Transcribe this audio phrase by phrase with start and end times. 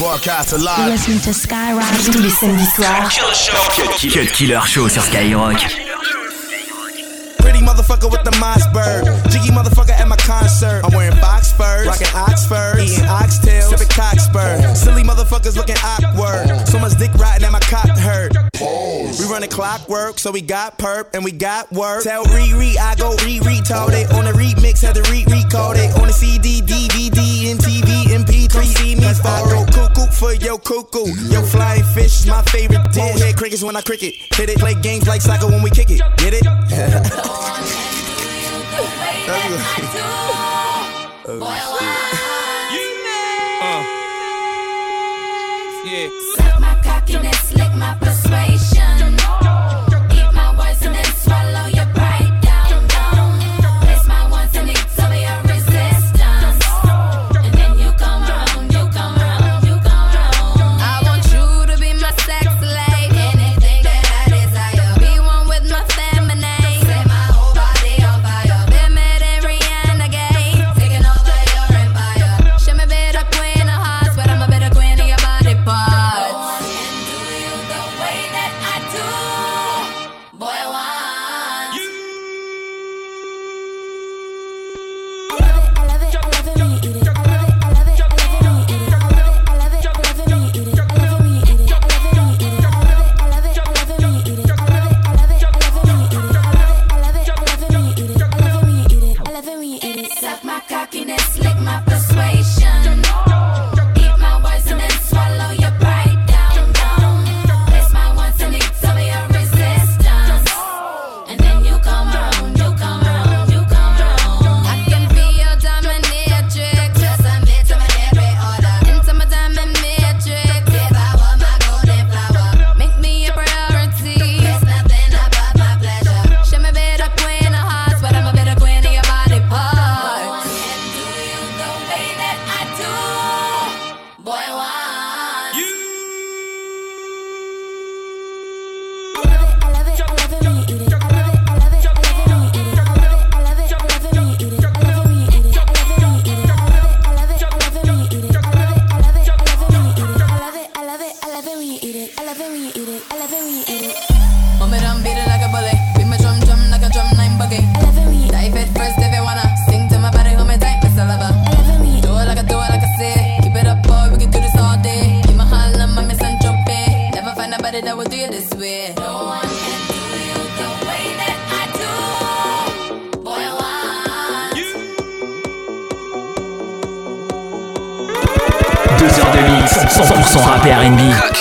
[0.00, 0.88] Broadcast live.
[0.88, 1.84] Listen to Skyrock.
[2.06, 3.10] Tous les samedis soirs.
[4.10, 5.89] Cut Killer Show sur Skyrock.
[7.90, 9.30] motherfucker with the Mossberg.
[9.30, 10.82] Jiggy motherfucker at my concert.
[10.84, 14.76] I'm wearing box furs, rocking oxfords, eating oxtails, sipping cockspur.
[14.76, 16.68] Silly motherfuckers looking awkward.
[16.68, 18.32] So much dick riding at my cock hurt.
[18.60, 22.04] We running clockwork, so we got perp and we got work.
[22.04, 25.90] Tell Riri I go re retard it on the remix, had to re record it
[25.98, 28.64] on the CD, DVD, and TV, MP3.
[28.64, 31.10] See me, I go cuckoo for your cuckoo.
[31.32, 33.20] Yo, flying fish is my favorite dish.
[33.20, 34.58] Head crickets when I cricket, hit it.
[34.58, 36.02] Play games like soccer when we kick it.
[36.18, 37.76] Get it?
[39.36, 41.38] yes, I do.
[41.38, 42.74] Boy, wow.
[42.74, 43.68] You know.
[43.68, 43.82] Uh.
[45.86, 46.08] Yeah.
[46.36, 48.79] Suck my cockiness, lick my persuasion.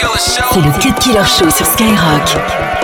[0.01, 2.78] C'est le Cut Killer Show sur Skyrock.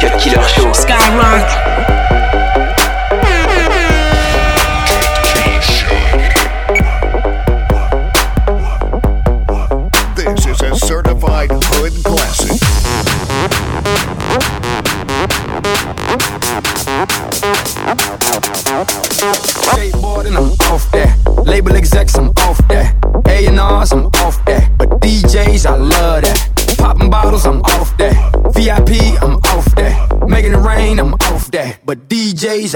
[0.00, 0.70] Cut Killer Show.
[0.72, 1.77] Skyrock.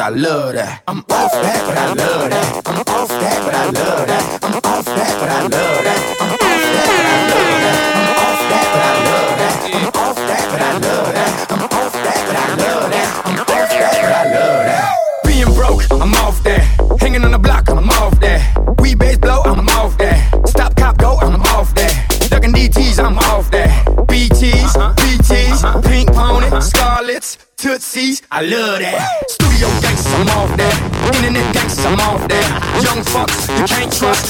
[0.02, 0.82] I love that.
[0.88, 2.31] I'm off that, but I love that.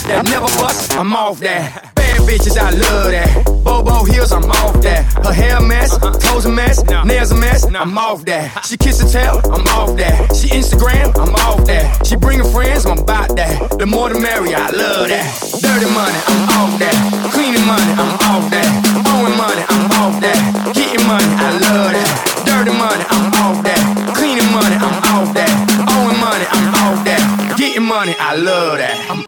[0.02, 1.94] Can't that never bust, I'm off that.
[1.94, 3.44] Bad bitches, I love that.
[3.64, 5.04] Bobo heels, I'm off that.
[5.24, 8.64] Her hair mess, toes a mess, nails a mess, I'm off that.
[8.66, 10.34] She kiss and tell, I'm off that.
[10.34, 12.06] She Instagram, I'm off that.
[12.06, 13.78] She bringing friends, I'm about that.
[13.78, 15.26] The more the merrier, I love that.
[15.62, 16.96] Dirty money, I'm off that.
[17.32, 18.68] Cleaning money, I'm off that.
[19.06, 20.38] Owing money, I'm off that.
[20.74, 22.10] Getting money, I love that.
[22.46, 23.82] Dirty money, I'm off that.
[24.16, 25.52] Cleaning money, I'm off that.
[25.94, 27.22] Owing money, I'm off that.
[27.56, 28.98] Getting money, I love that.
[29.10, 29.21] I'm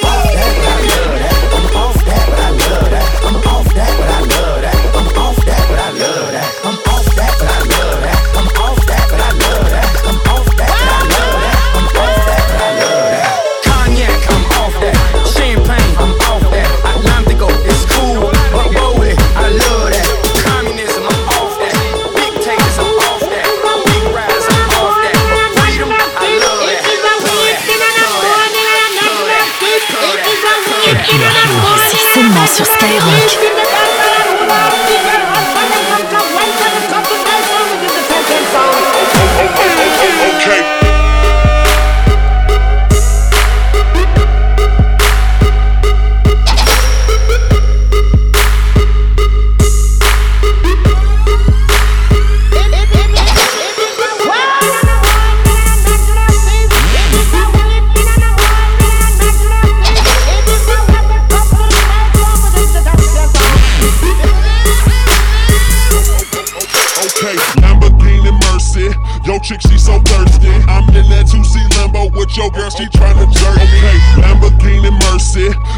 [31.07, 31.97] Killer Show.
[32.15, 33.74] Seulement sur Skyrock.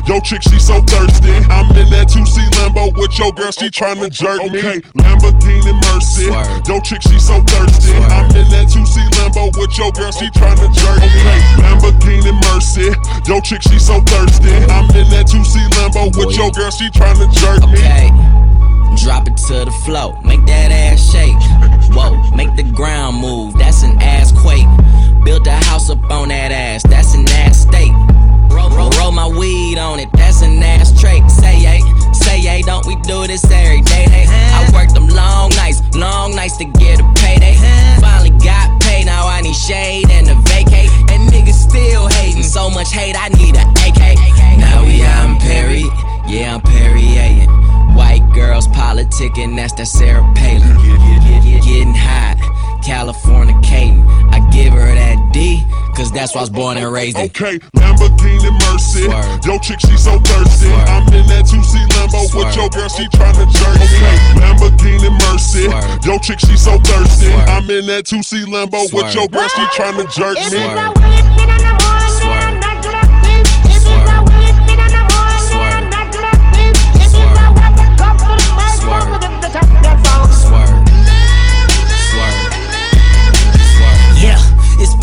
[0.07, 1.35] Yo, chick, she so thirsty.
[1.51, 4.63] I'm in that 2C Lambo with your girl, she tryna jerk me.
[4.63, 6.31] Okay, Lamborghini Mercy.
[6.71, 7.91] Yo, chick, she so thirsty.
[8.15, 11.11] I'm in that 2C Lambo with your girl, she tryna jerk me.
[11.11, 12.95] Okay, Lamborghini Mercy.
[13.27, 14.55] Yo, chick, she so thirsty.
[14.71, 17.83] I'm in that 2C Lambo with your girl, she tryna jerk me.
[17.83, 18.07] Okay.
[19.03, 21.35] Drop it to the floor, make that ass shake.
[21.91, 24.71] Whoa, make the ground move, that's an ass quake.
[25.25, 27.93] Built a house up on that ass, that's an ass state.
[28.51, 31.29] Roll, roll, roll my weed on it, that's an ass trait.
[31.31, 31.81] Say yay,
[32.13, 34.07] say yay, don't we do this every day?
[34.09, 37.55] Hey, I worked them long nights, long nights to get a payday.
[38.01, 40.91] Finally got paid, now I need shade and a vacate.
[41.11, 44.17] And niggas still hating, so much hate, I need a AK.
[44.59, 45.85] Now we out in Perry,
[46.27, 47.47] yeah, I'm Perrier.
[47.97, 50.77] White girls politicking, that's that Sarah Palin.
[51.63, 52.37] Getting hot,
[52.87, 54.07] California Caden.
[54.31, 55.61] I give her that D,
[55.97, 57.27] cause that's why I was born and raised in.
[57.27, 59.03] Okay, Lamborghini Mercy.
[59.03, 59.45] Swerve.
[59.45, 60.71] Yo, chick, she so thirsty.
[60.71, 60.89] Swerve.
[60.89, 63.87] I'm in that 2C Lambo with your girl, she tryna jerk me.
[63.91, 65.67] Okay, Lamborghini Mercy.
[65.67, 66.07] Swerve.
[66.07, 67.27] Yo, chick, she so thirsty.
[67.27, 67.49] Swerve.
[67.49, 71.96] I'm in that 2C Lambo with your girl, she tryna jerk me.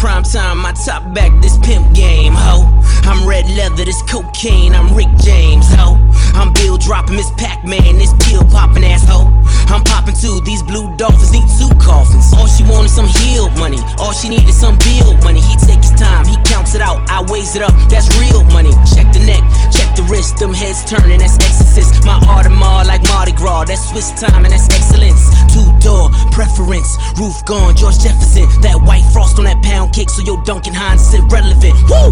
[0.03, 2.67] Prime time, my top back, this pimp game, ho.
[3.05, 5.95] I'm red leather, this cocaine, I'm Rick James, ho.
[6.35, 9.31] I'm Bill dropping Miss Pac-Man, this pill popping asshole.
[9.71, 12.32] I'm popping too, these blue dolphins need two coffins.
[12.44, 15.40] All she wanted some healed money, all she needed some bill money.
[15.40, 18.76] He takes his time, he counts it out, I weighs it up, that's real money.
[18.83, 19.40] Check the neck,
[19.71, 22.04] check the wrist, them heads turning, that's exorcist.
[22.04, 25.31] My Audemars like Mardi Gras, that's Swiss time and that's excellence.
[25.56, 28.44] Two door preference, roof gone, George Jefferson.
[28.59, 31.80] That white frost on that pound cake, so your Duncan Hines is irrelevant.
[31.88, 32.12] Woo!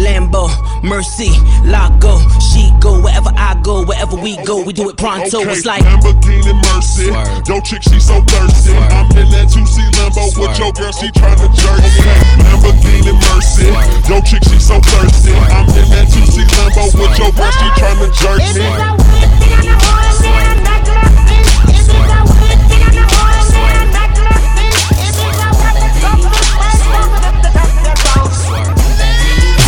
[0.00, 0.48] Lambo,
[0.82, 1.28] Mercy,
[1.68, 5.42] Lago, she go wherever I go, wherever we go, we do it pronto.
[5.42, 7.08] Okay, It's like Lamborghini Mercy.
[7.12, 7.48] Swerve.
[7.48, 8.70] Yo, chick, she so thirsty.
[8.72, 8.92] Swerve.
[8.92, 12.02] I'm in that 2C Lambo with your girl, she tryna jerk me.
[12.44, 13.68] Lamborghini Mercy.
[14.08, 15.32] Yo, chick, she so thirsty.
[15.32, 18.62] I'm in that 2C Lambo with your girl, she tryna jerk me.
[18.62, 19.22] Swerve.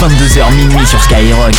[0.05, 1.55] 22h minuit sur Skyrock.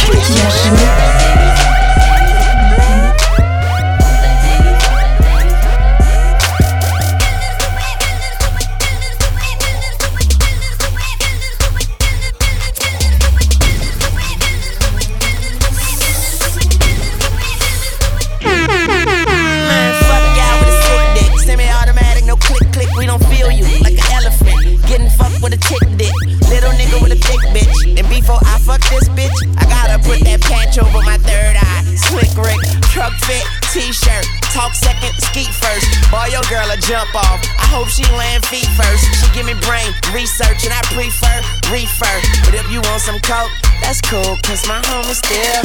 [33.76, 34.24] t-shirt.
[34.56, 35.84] Talk second, skeet first.
[36.08, 37.44] Boy, your girl a jump off.
[37.60, 39.04] I hope she land feet first.
[39.20, 42.16] She give me brain research and I prefer refer.
[42.48, 43.52] But if you want some coke,
[43.84, 45.60] that's cool, cause my home is still.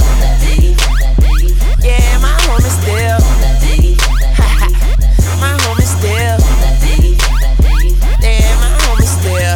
[1.86, 3.22] Yeah, my home is still.
[5.38, 6.42] my home is still.
[8.18, 9.54] Damn, my home is still.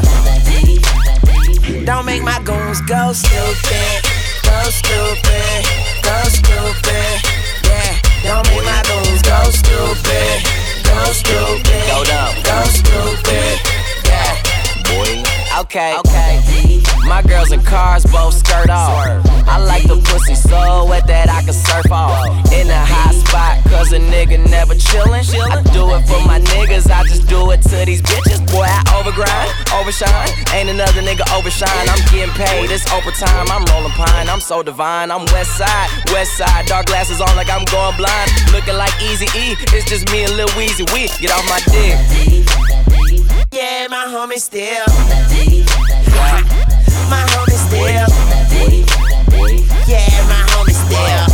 [1.84, 4.04] Don't make my goons go stupid.
[4.46, 5.66] Go stupid.
[6.06, 7.33] Go stupid
[8.24, 10.44] don't make my goons go stupid.
[10.82, 11.84] Go stupid.
[11.86, 12.42] Go dumb.
[12.42, 13.73] Go stupid.
[15.61, 16.82] Okay, okay.
[17.06, 18.90] My girls in cars both skirt off.
[19.46, 22.26] I like the pussy so wet that I can surf off.
[22.50, 25.23] In a hot spot, cause a nigga never chillin'.
[25.23, 28.42] I do it for my niggas, I just do it to these bitches.
[28.50, 30.26] Boy, I overgrind, overshine.
[30.58, 31.87] Ain't another nigga overshine.
[31.87, 33.46] I'm getting paid, it's overtime.
[33.46, 35.12] I'm rolling pine, I'm so divine.
[35.12, 36.66] I'm west side, west side.
[36.66, 38.30] Dark glasses on like I'm going blind.
[38.50, 40.82] Looking like Easy E, it's just me and Lil Weezy.
[40.90, 42.43] We get off my dick.
[43.54, 44.84] Yeah, my homie still.
[47.08, 48.11] My homie still.
[49.87, 51.26] Yeah, my homie still.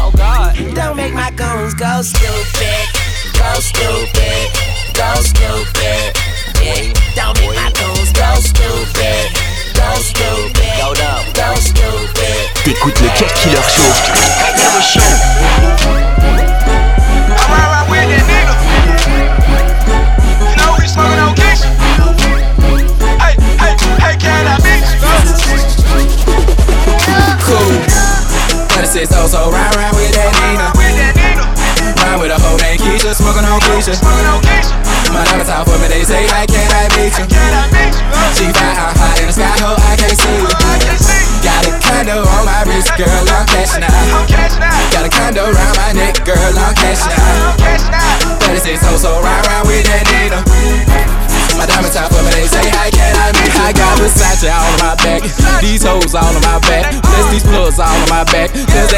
[0.00, 0.56] Oh God.
[0.74, 2.88] Don't make my goons go stupid.
[3.36, 4.48] Go stupid.
[4.96, 6.16] Go stupid.
[6.64, 6.88] Yeah.
[7.14, 9.28] Don't make my goons go stupid.
[9.76, 10.72] Go stupid.
[10.80, 11.24] Go dumb.
[11.34, 12.48] Go stupid.
[12.64, 15.20] T'écoutes le Cut Killer Show.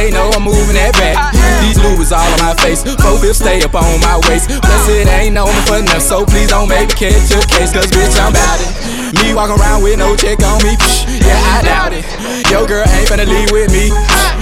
[0.03, 1.15] They know I'm moving that back.
[1.63, 5.07] These Louis all on my face, four fifths stay up on my waist, plus it
[5.07, 8.35] ain't me for enough, so please don't make me catch your case, cause bitch I'm
[8.35, 8.71] bout it.
[9.23, 10.75] Me walking around with no check on me,
[11.23, 12.03] yeah I doubt it.
[12.51, 13.95] Yo girl ain't finna leave with me,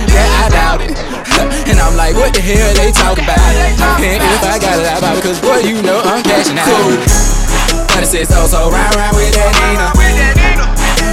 [0.08, 0.96] yeah I doubt it.
[1.70, 3.38] And I'm like, what the hell they talking about?
[4.00, 6.68] And if I gotta I buy it, cause boy you know I'm cashing out.
[8.00, 9.92] It says oh so ride ride with that Nina.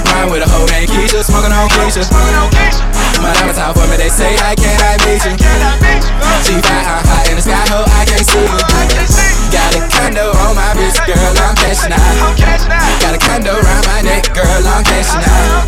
[0.08, 2.97] Ride with a hoe named Keisha, smoking on Keisha.
[3.22, 5.34] My diamonds out for me, they say I can't I meet you.
[6.46, 8.62] She fly high high in the sky, ho I can't see you.
[9.50, 12.38] Got a condo on my wrist, girl, I'm cashing out.
[13.02, 15.66] Got a condo around my neck, girl, I'm cashing out.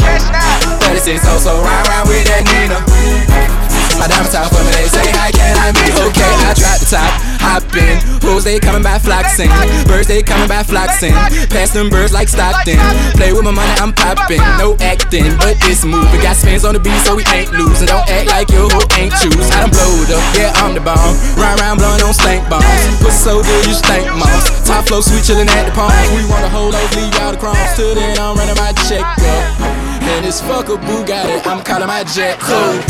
[0.87, 3.69] 36 oh so ride ride with that Nina.
[4.00, 5.92] My diamonds out for me, they say I can't I you.
[6.09, 8.00] Okay, I drop the top, hop in.
[8.25, 9.52] Hoes they coming by floxing,
[9.85, 11.12] birds they coming by floxing.
[11.52, 12.80] Pass them birds like Stockton.
[13.21, 14.40] Play with my money, I'm popping.
[14.57, 16.09] No acting, but this move.
[16.16, 17.92] We got spins on the beat, so we ain't losing.
[17.92, 19.37] Don't act like your hoe ain't choose.
[19.52, 21.12] I done blowed up, yeah, I'm the bomb.
[21.37, 22.64] Ride round blowing on stank bombs.
[23.04, 24.49] Pussy so good, you stank moms.
[24.64, 25.92] Top flow, sweet chillin' at the palm.
[26.16, 27.76] We want a hold loaf, leave out the crumbs.
[27.76, 29.61] Till then, I'm running my check up.
[30.09, 32.80] And this fuck a Bugatti, I'm calling my jet cool.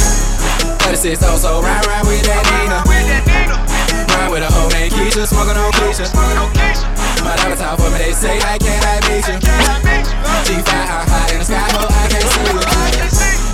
[0.91, 2.83] 36 oh, so ride, ride with that Nina.
[2.83, 6.11] Ride with a hoe named Keisha, smoking on Keisha.
[7.23, 9.39] My daughter talk for me, they say I can't I meet you.
[9.39, 10.43] Uh.
[10.51, 12.59] G5 high, high in the sky, ho, I can't see you.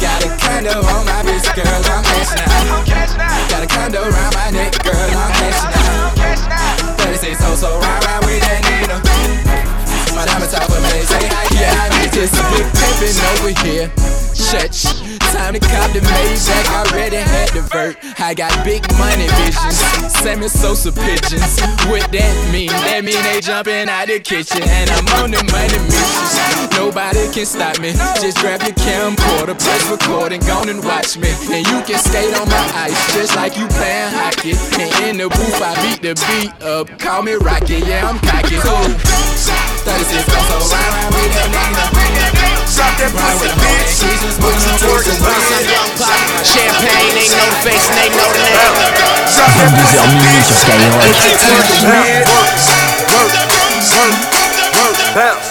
[0.00, 2.88] Got a condo on my wrist, girl, I'm cashing out.
[3.52, 6.16] Got a condo around my neck, girl, I'm cashing out.
[7.04, 8.96] 36 oh, so ride, ride with that Nina.
[10.16, 12.32] My diamond top for me, they say I can't I meet you.
[12.32, 14.15] A big pimpin' over here.
[14.46, 14.70] Shut
[15.34, 17.98] Time to cop the Maybach, I already had the vert.
[18.20, 19.74] I got big money visions,
[20.22, 21.58] Sammy Sosa pigeons.
[21.90, 22.70] What that mean?
[22.70, 26.38] That mean they jumping out the kitchen, and I'm on the money missions.
[26.78, 27.90] Nobody can stop me.
[28.22, 31.34] Just grab your camcorder, press record, and go and watch me.
[31.50, 34.54] And you can skate on my ice, just like you playing hockey.
[34.78, 36.86] And in the booth, I beat the beat up.
[37.02, 38.62] Call me Rocky, yeah, I'm cocky.
[38.62, 39.65] Cool.
[39.86, 41.86] 36 so ride around with that Nina.
[42.74, 44.02] Drop that pussy, bitch.
[44.42, 45.14] What you twerking,
[46.42, 48.58] Champagne, they know the face and they know the name.
[49.30, 50.98] Drop that 22h minuit sur Skyrock.
[50.98, 52.26] What you twerking with?
[52.26, 52.50] Work,
[53.14, 53.30] work,
[53.94, 54.18] work,
[54.74, 55.45] work, bounce,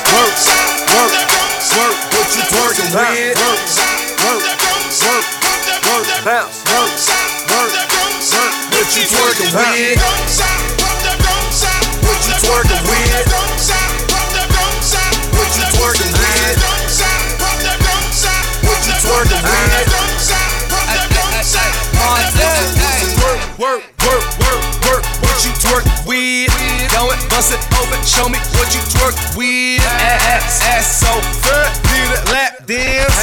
[28.15, 29.83] Show me what you twerk with.
[29.83, 31.11] Ass, ass so
[31.43, 33.19] good, need a lap dance.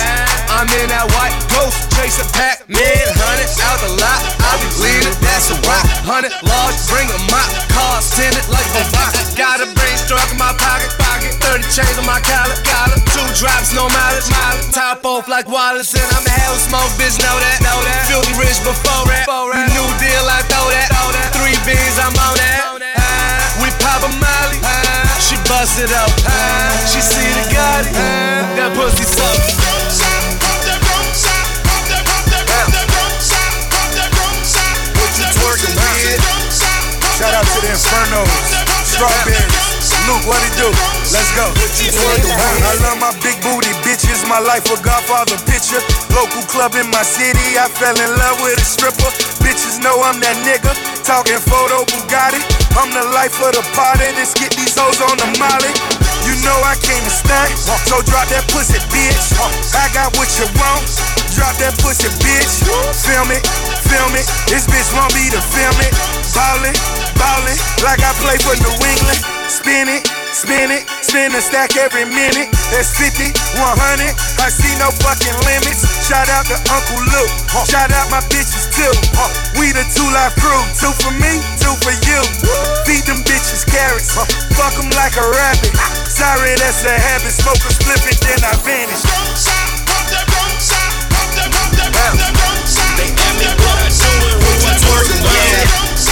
[0.53, 3.01] I'm in that white ghost, chasing Pac-Man.
[3.17, 5.81] Hundred out the lot, I be leaning, that's a rock.
[6.05, 9.17] Hundred large, bring a mop, car tinted like a rock.
[9.33, 11.41] Got a brain struck in my pocket, pocket.
[11.41, 13.01] 30 chains on my collar, collar.
[13.17, 14.77] Two drops, no mileage, mileage.
[14.77, 18.13] Top off like Wallace, and I'm a hell smoke, bitch, know that, know that.
[18.13, 21.33] Filthy rich before that, you new deal, I throw that, throw that.
[21.33, 23.02] Three beans, I'm on that.
[23.63, 24.59] We pop a molly,
[25.23, 26.11] she bust it up.
[26.91, 27.95] She see the Gotti,
[28.59, 29.07] that pussy
[36.03, 36.21] with?
[37.19, 38.29] Shout out to the Infernos,
[38.85, 39.72] Strawberries.
[40.07, 40.69] Luke, what it do?
[41.15, 41.47] Let's go.
[41.47, 44.27] I love my big booty bitches.
[44.29, 45.83] My life a Godfather picture.
[46.11, 47.59] Local club in my city.
[47.59, 49.11] I fell in love with a stripper.
[49.43, 50.75] Bitches know I'm that nigga.
[51.07, 52.43] Talking photo Bugatti.
[52.75, 54.09] I'm the life of the party.
[54.17, 55.71] Let's get these hoes on the molly.
[56.23, 59.35] You know I came to stunt, so drop that pussy, bitch.
[59.75, 60.87] I got what you want,
[61.35, 62.63] drop that pussy, bitch.
[62.95, 63.43] Film it,
[63.91, 64.23] film it.
[64.47, 65.91] This bitch want me to film it.
[66.31, 66.79] Ballin',
[67.23, 69.23] ballin', like I play for New England.
[69.47, 70.03] Spin it,
[70.35, 72.51] spin it, spin a stack every minute.
[72.75, 73.31] That's 50,
[73.63, 74.11] 100.
[74.43, 75.87] I see no fucking limits.
[76.03, 77.31] Shout out to Uncle Luke.
[77.71, 78.91] Shout out my bitches too.
[79.55, 80.63] We the 2 Live Crew.
[80.75, 82.21] Two for me, two for you.
[82.89, 84.11] Feed them bitches carrots.
[84.59, 85.71] Fuck them like a rabbit.
[86.11, 87.31] Sorry, that's a habit.
[87.31, 87.71] Smoke a
[88.27, 89.03] then I vanish.
[89.03, 89.13] They
[89.53, 92.17] ask me what I do and who I do it about.
[92.99, 93.11] They
[95.03, 96.12] me what I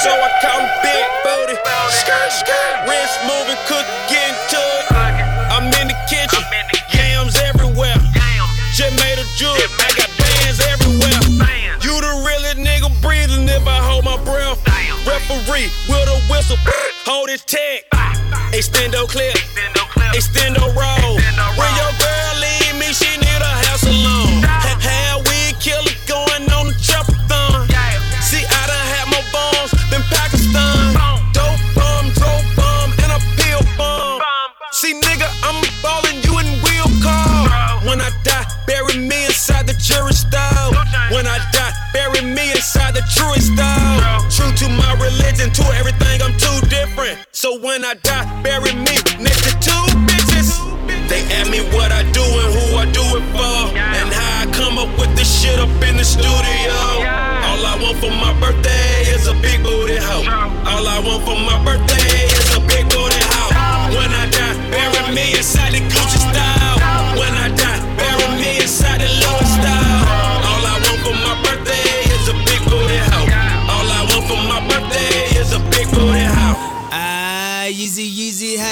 [0.00, 1.60] So I him big booty.
[1.92, 4.88] Skirt, skirt, wrist moving, cook, getting to it.
[5.52, 6.40] I'm in the kitchen,
[6.96, 8.00] yams everywhere.
[8.72, 11.20] Just made a jewel, I got bands everywhere.
[11.84, 14.56] You the realest nigga breathing if I hold my breath.
[15.04, 16.56] Referee with a whistle,
[17.04, 17.84] hold his tag.
[18.56, 19.36] Extendo clip,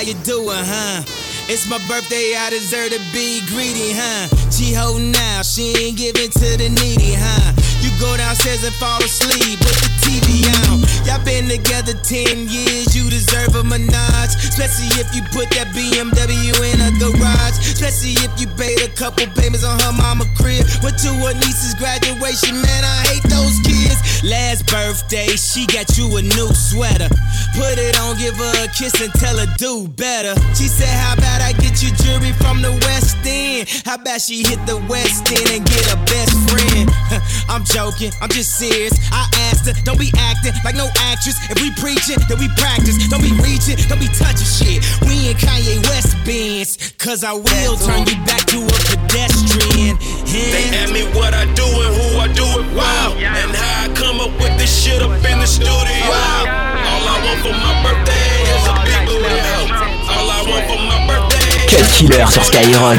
[0.09, 1.05] You doing, huh?
[1.53, 4.25] It's my birthday, I deserve to be greedy, huh?
[4.49, 7.53] She holding out, she ain't giving to the needy, huh?
[7.89, 10.85] You go downstairs and fall asleep with the TV on.
[11.09, 14.37] Y'all been together 10 years, you deserve a menage.
[14.45, 17.57] Especially if you put that BMW in a garage.
[17.65, 20.69] Especially if you paid a couple payments on her mama crib.
[20.85, 23.97] Went to her niece's graduation, man, I hate those kids.
[24.21, 27.09] Last birthday, she got you a new sweater.
[27.55, 30.35] Put it on, give her a kiss and tell her do better.
[30.53, 33.69] She said, How about I get you jewelry from the West End?
[33.87, 36.91] How about she hit the West End and get a best friend?
[37.49, 38.91] I'm joking, I'm just serious.
[39.15, 41.39] I asked her, don't be acting like no actress.
[41.47, 42.99] If we preaching, then we practice.
[43.07, 44.83] Don't be reaching, don't be touching shit.
[45.07, 49.95] We in Kanye West bands, cause I will turn you back to a pedestrian.
[50.27, 53.15] They ask me what I do and who I do it for.
[53.23, 55.71] And how I come up with this shit up in the studio.
[55.79, 56.51] Oh,
[56.83, 58.27] All I want for my birthday
[58.59, 59.71] is a big booty hoe.
[60.19, 62.99] All I want for my birthday Cut Killer sur Skyrock.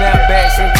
[0.00, 0.72] Snapbacks and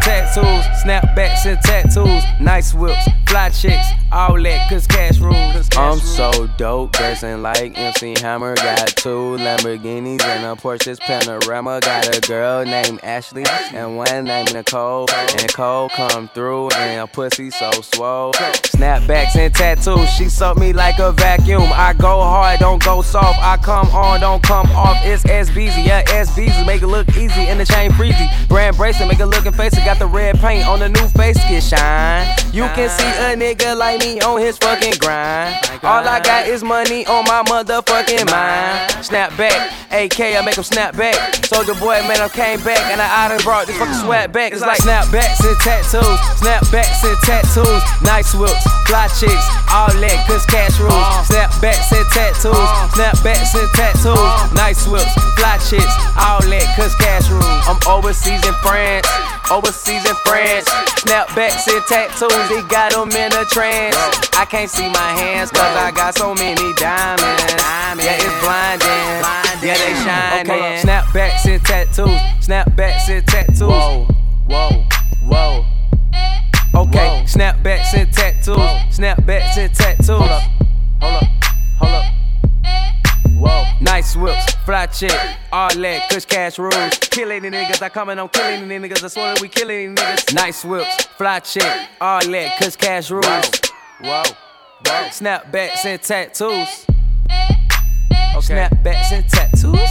[0.00, 5.68] tattoos, snapbacks and tattoos, nice whips, fly chicks, all that, cause cash rules.
[5.76, 8.56] I'm so dope, dressing like MC Hammer.
[8.56, 11.80] Got two Lamborghinis and a Porsche's Panamera.
[11.80, 15.06] Got a girl named Ashley and one named Nicole.
[15.12, 18.32] And Nicole come through and pussy so swole.
[18.32, 21.70] Snapbacks and tattoos, she suck me like a vacuum.
[21.72, 23.38] I go hard, don't go soft.
[23.40, 24.98] I come on, don't come off.
[25.04, 26.66] It's SBZ, yeah, SBZ.
[26.66, 28.26] Make it look easy in the chain breezy.
[28.48, 29.70] Brand bracelet, make it looking face.
[29.90, 32.22] Got the red paint on the new face, get shine.
[32.54, 35.58] You can see a nigga like me on his fucking grind.
[35.82, 39.04] All I got is money on my motherfucking mind.
[39.04, 39.58] Snap back,
[39.90, 41.44] AK, I make him snap back.
[41.44, 44.52] Soldier boy, man, I came back and I done brought this fucking sweat back.
[44.52, 46.06] It's like snapbacks and tattoos,
[46.38, 50.94] snapbacks and tattoos, nice whips, fly chicks, all that, cause cash rules.
[50.94, 51.26] Uh.
[51.26, 52.86] Snapbacks and tattoos, uh.
[52.94, 54.54] snapbacks and tattoos, uh.
[54.54, 57.66] nice whips, fly chicks, all that, cause cash rules.
[57.66, 59.10] I'm overseas in France,
[59.50, 60.68] overseas in France.
[61.02, 63.96] Snapbacks and tattoos, they got them in a trance.
[64.36, 67.54] I can't see my hands cause I got so many diamonds.
[67.98, 69.24] Yeah, it's blinding.
[69.62, 70.50] Yeah, they shining.
[70.50, 73.60] Okay, snapbacks and tattoos, snapbacks and tattoos.
[73.60, 74.06] Whoa,
[74.46, 74.84] whoa,
[75.26, 75.64] whoa.
[76.74, 78.56] Okay, snapbacks and tattoos,
[78.96, 80.08] snapbacks and tattoos.
[80.08, 80.42] Hold up,
[81.02, 81.28] hold up,
[81.78, 82.04] hold up.
[83.40, 83.64] Whoa.
[83.80, 85.18] Nice whips, fly chick,
[85.50, 86.98] all that, kush cash rules.
[86.98, 89.02] Killing the niggas, I coming on killing the niggas.
[89.02, 90.34] I swear that we killing the niggas.
[90.34, 93.24] Nice whips, fly chick, all that, kush cash rules.
[94.02, 95.08] Whoa, whoa.
[95.08, 96.86] Snapbacks and tattoos.
[98.36, 98.68] Okay.
[98.68, 99.90] Snapbacks and tattoos.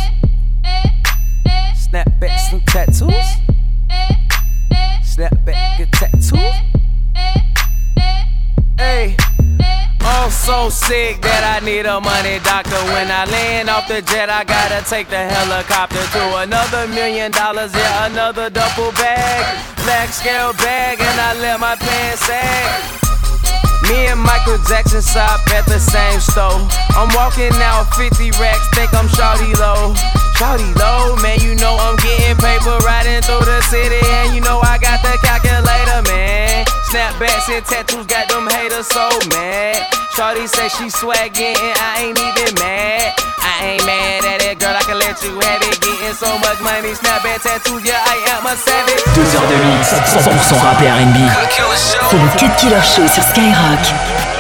[1.76, 3.30] Snapbacks and tattoos.
[5.04, 6.56] Snapback and tattoos.
[8.78, 9.18] Hey.
[10.02, 11.39] Oh, so sick that
[11.70, 12.82] need a money doctor.
[12.94, 17.74] When I land off the jet, I gotta take the helicopter to another million dollars.
[17.74, 19.44] Yeah, another duffel bag,
[19.86, 23.00] black scale bag, and I let my pants sag.
[23.86, 26.60] Me and Michael Jackson shop at the same store.
[26.98, 29.94] I'm walking out 50 racks, think I'm Shawty Lo.
[30.40, 34.64] Shawty Lo, man, you know I'm getting paper riding through the city, and you know
[34.64, 36.64] I got the calculator, man.
[36.88, 39.84] Snapbacks and tattoos got them haters so mad.
[40.16, 43.20] Shawty say she swaggin' and I ain't even mad.
[43.44, 45.76] I ain't mad at it, girl, I can let you have it.
[45.84, 49.04] Getting so much money, snapback tattoos, yeah, I am a savage.
[49.20, 51.20] Deux heures de mix, 100% rap et R&B.
[52.08, 54.39] C'est le Cut Killer Show sur Skyrock.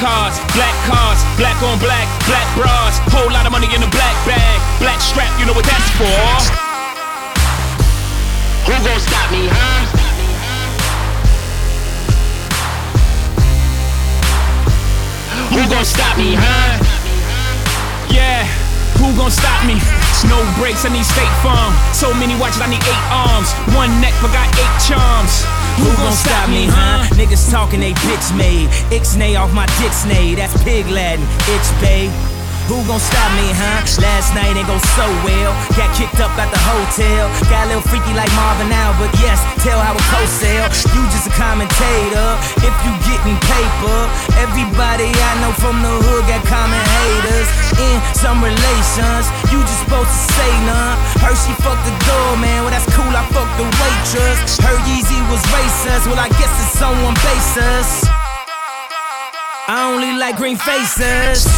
[0.00, 2.96] Cars, black cars, black on black, black bras.
[3.12, 6.08] Whole lot of money in a black bag, black strap, you know what that's for.
[8.64, 9.80] Who gon' stop me, huh?
[15.52, 16.80] Who gon' stop me, huh?
[18.08, 18.48] Yeah,
[18.96, 19.76] who gon' stop me?
[20.32, 21.76] No brakes, I need state farm.
[21.92, 23.52] So many watches, I need eight arms.
[23.76, 25.44] One neck, but got eight charms.
[25.80, 27.08] Who gon' stop me, huh?
[27.14, 28.68] Niggas talking they bitch made.
[28.92, 30.36] Ixnay off my dick snay.
[30.36, 31.24] That's pig Latin.
[31.48, 32.29] Itch bay.
[32.70, 33.82] Who gon' stop me, huh?
[33.98, 35.50] Last night ain't go so well.
[35.74, 37.26] Got kicked up at the hotel.
[37.50, 40.70] Got a little freaky like Marvin now, but yes, tell how it co-sell.
[40.94, 42.30] You just a commentator.
[42.62, 43.98] If you getting paper,
[44.38, 47.50] everybody I know from the hood got common haters.
[47.82, 50.94] In some relations, you just supposed to say none.
[51.18, 52.62] Heard she fucked the door, man.
[52.62, 53.10] Well, that's cool.
[53.10, 54.62] I fucked the waitress.
[54.62, 56.06] Heard Yeezy was racist.
[56.06, 58.06] Well, I guess it's someone basis.
[59.66, 61.50] I only like green faces.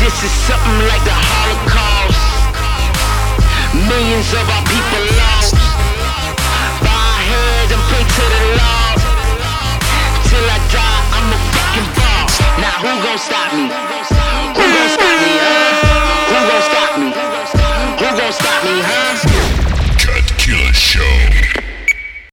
[0.00, 2.16] This is something like the Holocaust.
[3.84, 5.52] Millions of our people lost.
[6.80, 8.96] Bow our head and pray to the Lord.
[10.24, 12.32] Till I die, I'm a fucking boss.
[12.64, 13.68] Now who gon' stop me?
[14.56, 15.84] Who gon' stop me, huh?
[16.32, 17.12] Who gon' stop me?
[18.00, 19.20] Who gon' stop me, huh?
[20.00, 21.59] Cut Killer Show.